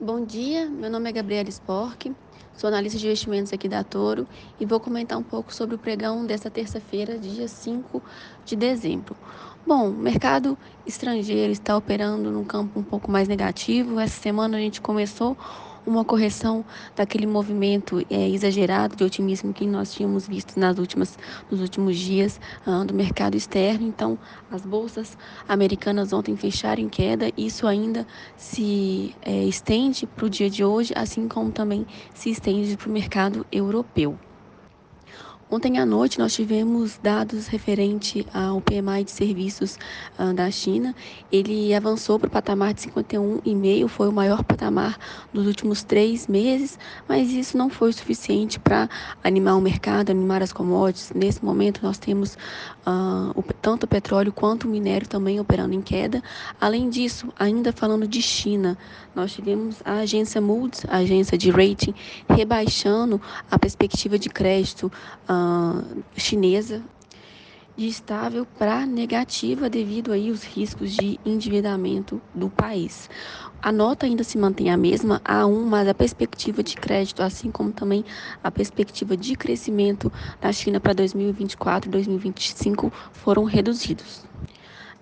[0.00, 2.14] Bom dia, meu nome é Gabriela Spork,
[2.56, 4.28] sou analista de investimentos aqui da Toro
[4.60, 8.00] e vou comentar um pouco sobre o pregão desta terça-feira, dia 5
[8.44, 9.16] de dezembro.
[9.66, 10.56] Bom, o mercado
[10.86, 13.98] estrangeiro está operando num campo um pouco mais negativo.
[13.98, 15.36] Essa semana a gente começou
[15.88, 16.64] uma correção
[16.94, 21.18] daquele movimento é, exagerado de otimismo que nós tínhamos visto nas últimas,
[21.50, 23.86] nos últimos dias uh, do mercado externo.
[23.86, 24.18] Então,
[24.50, 25.16] as bolsas
[25.48, 27.32] americanas ontem fecharam em queda.
[27.36, 32.76] Isso ainda se é, estende para o dia de hoje, assim como também se estende
[32.76, 34.18] para o mercado europeu.
[35.50, 39.78] Ontem à noite nós tivemos dados referente ao PMI de serviços
[40.18, 40.94] uh, da China.
[41.32, 44.98] Ele avançou para o patamar de 51,5, foi o maior patamar
[45.32, 48.90] dos últimos três meses, mas isso não foi suficiente para
[49.24, 51.12] animar o mercado, animar as commodities.
[51.14, 52.34] Nesse momento nós temos
[52.86, 56.22] uh, o, tanto o petróleo quanto o minério também operando em queda.
[56.60, 58.76] Além disso, ainda falando de China,
[59.14, 61.94] nós tivemos a agência Moody's, a agência de rating,
[62.28, 63.18] rebaixando
[63.50, 64.92] a perspectiva de crédito.
[65.26, 65.37] Uh,
[66.16, 66.82] chinesa
[67.78, 73.08] de estável para negativa devido aí aos riscos de endividamento do país.
[73.62, 77.72] A nota ainda se mantém a mesma, A1, mas a perspectiva de crédito, assim como
[77.72, 78.04] também
[78.42, 84.24] a perspectiva de crescimento da China para 2024 e 2025 foram reduzidos.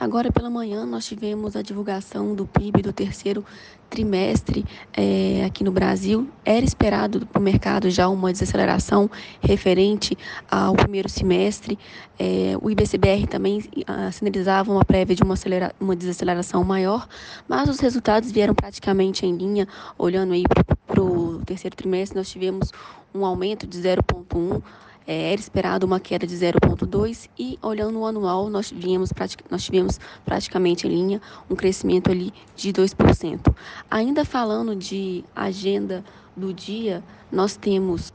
[0.00, 3.44] Agora pela manhã nós tivemos a divulgação do PIB do terceiro
[3.90, 6.26] trimestre é, aqui no Brasil.
[6.42, 9.10] Era esperado para o mercado já uma desaceleração
[9.42, 10.16] referente
[10.50, 11.78] ao primeiro semestre.
[12.18, 17.06] É, o IBCBR também ah, sinalizava uma prévia de uma, acelera, uma desaceleração maior,
[17.46, 19.68] mas os resultados vieram praticamente em linha.
[19.98, 20.44] Olhando aí
[20.86, 22.72] para o terceiro trimestre, nós tivemos
[23.14, 24.62] um aumento de 0,1 é,
[25.06, 29.10] era esperado uma queda de 0,2 e olhando o anual nós tivemos,
[29.50, 33.54] nós tivemos praticamente em linha um crescimento ali de 2%.
[33.90, 36.04] Ainda falando de agenda
[36.36, 38.12] do dia, nós temos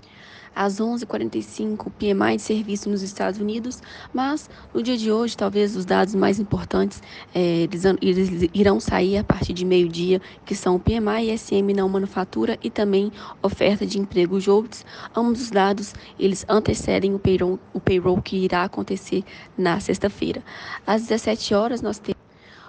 [0.56, 3.82] às 11h45 PMI de serviço nos Estados Unidos,
[4.14, 7.04] mas no dia de hoje, talvez os dados mais importantes
[7.34, 11.74] é, eles, eles irão sair a partir de meio-dia, que são o PMI e SM
[11.76, 13.12] não manufatura e também
[13.44, 14.86] oferta de emprego JOBS.
[15.16, 19.24] Ambos os dados eles antecedem o payroll, o payroll que irá acontecer
[19.58, 20.42] na sexta-feira.
[20.88, 22.16] Às 17 horas nós temos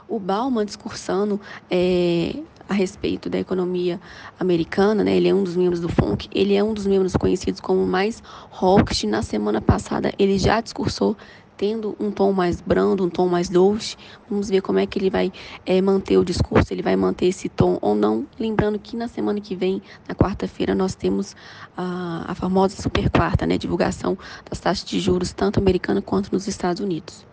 [0.09, 1.41] o Bauman discursando
[1.71, 2.37] é,
[2.69, 4.00] a respeito da economia
[4.38, 5.16] americana, né?
[5.16, 8.22] Ele é um dos membros do FONC, ele é um dos membros conhecidos como mais
[8.50, 9.04] hawkish.
[9.04, 11.16] Na semana passada ele já discursou
[11.56, 13.97] tendo um tom mais brando, um tom mais doce.
[14.28, 15.32] Vamos ver como é que ele vai
[15.65, 18.27] é, manter o discurso, ele vai manter esse tom ou não.
[18.38, 21.34] Lembrando que na semana que vem, na quarta-feira, nós temos
[21.77, 23.56] a, a famosa super quarta, né?
[23.56, 27.27] Divulgação das taxas de juros, tanto americana quanto nos Estados Unidos.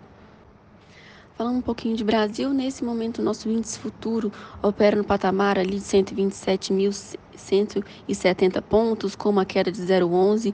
[1.44, 4.32] Falando um pouquinho de Brasil, nesse momento o nosso índice futuro
[4.62, 10.54] opera no patamar ali de 127.170 pontos, com uma queda de 0,11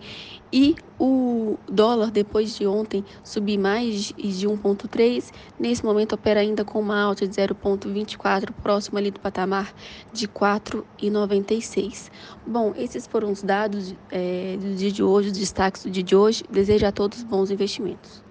[0.51, 6.79] e o dólar depois de ontem subir mais de 1,3, nesse momento opera ainda com
[6.79, 9.71] uma alta de 0,24, próximo ali do patamar
[10.11, 12.09] de 4,96.
[12.47, 16.15] Bom, esses foram os dados é, do dia de hoje, os destaques do dia de
[16.15, 16.43] hoje.
[16.49, 18.27] Desejo a todos bons investimentos.